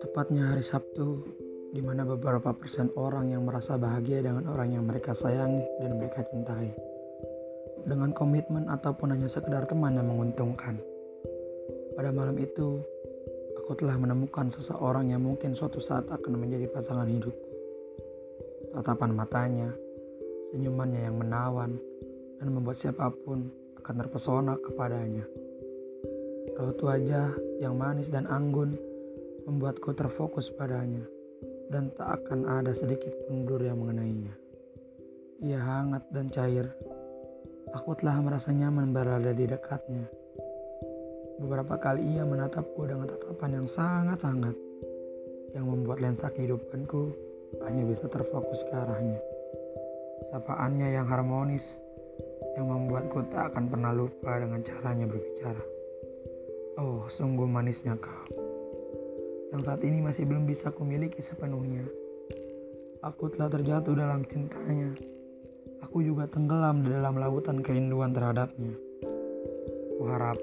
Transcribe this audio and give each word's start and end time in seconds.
Tepatnya 0.00 0.48
hari 0.48 0.64
Sabtu, 0.64 1.20
di 1.76 1.84
mana 1.84 2.08
beberapa 2.08 2.56
persen 2.56 2.88
orang 2.96 3.36
yang 3.36 3.44
merasa 3.44 3.76
bahagia 3.76 4.24
dengan 4.24 4.48
orang 4.48 4.72
yang 4.72 4.88
mereka 4.88 5.12
sayangi 5.12 5.60
dan 5.84 6.00
mereka 6.00 6.24
cintai. 6.24 6.72
Dengan 7.84 8.16
komitmen 8.16 8.64
ataupun 8.72 9.12
hanya 9.12 9.28
sekedar 9.28 9.68
teman 9.68 10.00
yang 10.00 10.08
menguntungkan. 10.08 10.80
Pada 11.92 12.08
malam 12.08 12.40
itu, 12.40 12.80
aku 13.60 13.76
telah 13.76 14.00
menemukan 14.00 14.48
seseorang 14.48 15.12
yang 15.12 15.20
mungkin 15.20 15.52
suatu 15.52 15.84
saat 15.84 16.08
akan 16.08 16.40
menjadi 16.40 16.64
pasangan 16.72 17.12
hidupku. 17.12 17.50
Tatapan 18.72 19.12
matanya, 19.12 19.68
senyumannya 20.48 21.04
yang 21.04 21.20
menawan, 21.20 21.76
dan 22.40 22.48
membuat 22.56 22.80
siapa 22.80 23.12
pun 23.12 23.60
akan 23.90 24.06
terpesona 24.06 24.54
kepadanya. 24.54 25.26
Raut 26.54 26.78
wajah 26.78 27.34
yang 27.58 27.74
manis 27.74 28.06
dan 28.06 28.22
anggun 28.30 28.78
membuatku 29.50 29.90
terfokus 29.98 30.46
padanya 30.46 31.02
dan 31.74 31.90
tak 31.98 32.22
akan 32.22 32.46
ada 32.46 32.70
sedikit 32.70 33.10
pun 33.26 33.42
yang 33.42 33.82
mengenainya. 33.82 34.30
Ia 35.42 35.58
hangat 35.58 36.06
dan 36.14 36.30
cair. 36.30 36.70
Aku 37.74 37.98
telah 37.98 38.14
merasa 38.22 38.54
nyaman 38.54 38.94
berada 38.94 39.34
di 39.34 39.50
dekatnya. 39.50 40.06
Beberapa 41.42 41.74
kali 41.82 42.14
ia 42.14 42.22
menatapku 42.22 42.86
dengan 42.86 43.10
tatapan 43.10 43.58
yang 43.58 43.66
sangat 43.66 44.22
hangat 44.22 44.54
yang 45.50 45.66
membuat 45.66 45.98
lensa 45.98 46.30
kehidupanku 46.30 47.10
hanya 47.66 47.82
bisa 47.82 48.06
terfokus 48.06 48.62
ke 48.62 48.70
arahnya. 48.70 49.18
Sapaannya 50.30 50.94
yang 50.94 51.10
harmonis 51.10 51.89
yang 52.56 52.66
membuatku 52.68 53.24
tak 53.32 53.54
akan 53.54 53.70
pernah 53.70 53.92
lupa 53.94 54.36
dengan 54.40 54.60
caranya 54.60 55.06
berbicara. 55.08 55.62
Oh, 56.80 57.04
sungguh 57.10 57.44
manisnya 57.44 57.96
kau 58.00 58.50
yang 59.50 59.62
saat 59.66 59.82
ini 59.82 59.98
masih 59.98 60.30
belum 60.30 60.46
bisa 60.46 60.70
kumiliki 60.70 61.18
sepenuhnya. 61.18 61.82
Aku 63.02 63.26
telah 63.34 63.50
terjatuh 63.50 63.98
dalam 63.98 64.22
cintanya. 64.22 64.94
Aku 65.82 66.06
juga 66.06 66.30
tenggelam 66.30 66.86
di 66.86 66.94
dalam 66.94 67.18
lautan 67.18 67.58
kerinduan 67.58 68.14
terhadapnya. 68.14 68.70
Kuharap 69.98 70.38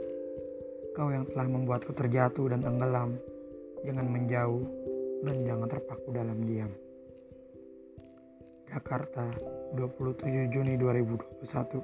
kau 0.91 1.07
yang 1.13 1.23
telah 1.30 1.47
membuatku 1.47 1.93
terjatuh 1.93 2.52
dan 2.52 2.59
tenggelam, 2.59 3.15
jangan 3.85 4.07
menjauh 4.09 4.65
dan 5.23 5.35
jangan 5.45 5.67
terpaku 5.69 6.09
dalam 6.11 6.37
diam. 6.43 6.71
Jakarta, 8.73 9.29
27 9.73 10.49
Juni 10.51 10.77
2021 10.77 11.83